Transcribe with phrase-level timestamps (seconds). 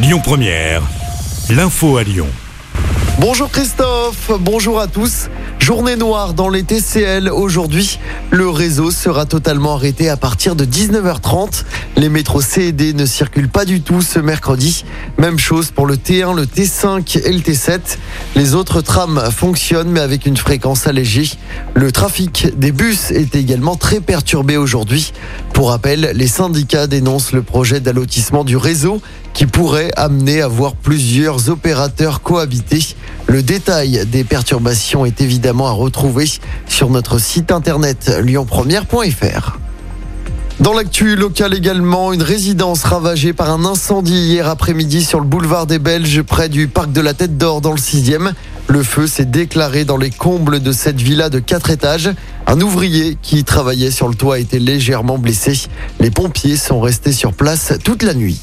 [0.00, 0.82] Lyon Première,
[1.50, 2.28] l'info à Lyon.
[3.18, 5.28] Bonjour Christophe, bonjour à tous.
[5.68, 7.98] Journée noire dans les TCL aujourd'hui.
[8.30, 11.64] Le réseau sera totalement arrêté à partir de 19h30.
[11.96, 14.86] Les métros C D ne circulent pas du tout ce mercredi.
[15.18, 17.80] Même chose pour le T1, le T5 et le T7.
[18.34, 21.30] Les autres trams fonctionnent mais avec une fréquence allégée.
[21.74, 25.12] Le trafic des bus est également très perturbé aujourd'hui.
[25.52, 29.02] Pour rappel, les syndicats dénoncent le projet d'allotissement du réseau
[29.34, 32.96] qui pourrait amener à voir plusieurs opérateurs cohabiter.
[33.30, 36.24] Le détail des perturbations est évidemment à retrouver
[36.66, 39.58] sur notre site internet lyonpremière.fr.
[40.60, 45.66] Dans l'actu locale également, une résidence ravagée par un incendie hier après-midi sur le boulevard
[45.66, 48.32] des Belges près du parc de la Tête d'Or dans le 6e.
[48.66, 52.10] Le feu s'est déclaré dans les combles de cette villa de 4 étages.
[52.46, 55.68] Un ouvrier qui travaillait sur le toit a été légèrement blessé.
[56.00, 58.40] Les pompiers sont restés sur place toute la nuit.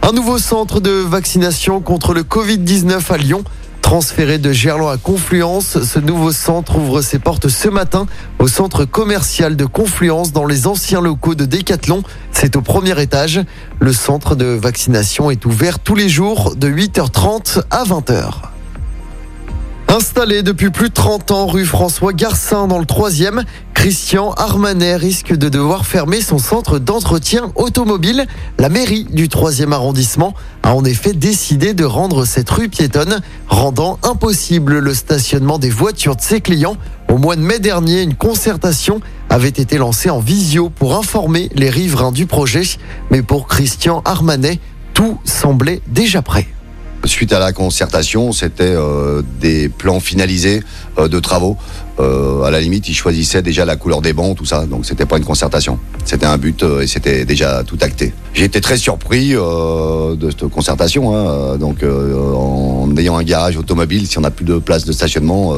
[0.00, 3.44] Un nouveau centre de vaccination contre le Covid-19 à Lyon.
[3.88, 8.04] Transféré de Gerland à Confluence, ce nouveau centre ouvre ses portes ce matin
[8.38, 12.02] au centre commercial de Confluence dans les anciens locaux de Decathlon.
[12.30, 13.40] C'est au premier étage.
[13.80, 18.24] Le centre de vaccination est ouvert tous les jours de 8h30 à 20h.
[19.88, 23.44] Installé depuis plus de 30 ans rue François Garcin dans le 3e,
[23.78, 28.26] Christian Armanet risque de devoir fermer son centre d'entretien automobile.
[28.58, 34.00] La mairie du 3e arrondissement a en effet décidé de rendre cette rue piétonne, rendant
[34.02, 36.76] impossible le stationnement des voitures de ses clients.
[37.08, 41.70] Au mois de mai dernier, une concertation avait été lancée en visio pour informer les
[41.70, 42.64] riverains du projet.
[43.12, 44.58] Mais pour Christian Armanet,
[44.92, 46.48] tout semblait déjà prêt.
[47.04, 50.62] Suite à la concertation, c'était euh, des plans finalisés
[50.98, 51.56] euh, de travaux.
[52.00, 54.66] Euh, à la limite, ils choisissaient déjà la couleur des bancs, tout ça.
[54.66, 55.78] Donc c'était pas une concertation.
[56.04, 58.12] C'était un but et c'était déjà tout acté.
[58.34, 61.16] J'ai été très surpris de cette concertation.
[61.16, 61.56] Hein.
[61.56, 65.54] donc en ayant un garage automobile, si on n'a plus de place de stationnement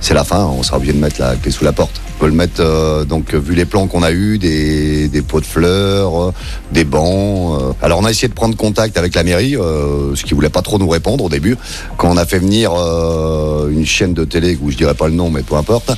[0.00, 2.00] c'est la fin, on sera obligé de mettre la clé sous la porte.
[2.16, 5.46] On peut le mettre, euh, donc vu les plans qu'on a eus, des, pots de
[5.46, 6.32] fleurs, euh,
[6.70, 7.60] des bancs.
[7.60, 7.72] Euh.
[7.82, 10.78] Alors on a essayé de prendre contact avec la mairie, ce qui voulait pas trop
[10.78, 11.56] nous répondre au début.
[11.96, 15.30] Quand on a fait venir une chaîne de télé, où je dirais pas le nom,
[15.30, 15.92] mais peu importe,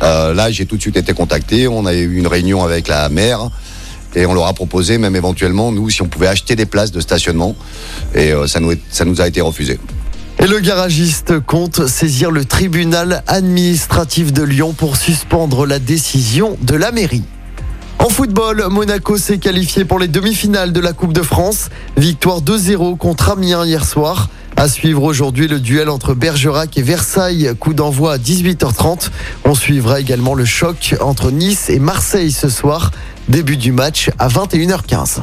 [0.00, 3.50] là j'ai tout de suite été contacté, on a eu une réunion avec la maire.
[4.16, 7.00] Et on leur a proposé même éventuellement, nous, si on pouvait acheter des places de
[7.00, 7.56] stationnement.
[8.14, 9.80] Et ça, nous, ça nous a été refusé.
[10.44, 16.76] Et le garagiste compte saisir le tribunal administratif de Lyon pour suspendre la décision de
[16.76, 17.22] la mairie.
[17.98, 21.70] En football, Monaco s'est qualifié pour les demi-finales de la Coupe de France.
[21.96, 24.28] Victoire 2-0 contre Amiens hier soir.
[24.58, 29.08] À suivre aujourd'hui le duel entre Bergerac et Versailles, coup d'envoi à 18h30.
[29.46, 32.90] On suivra également le choc entre Nice et Marseille ce soir.
[33.30, 35.22] Début du match à 21h15.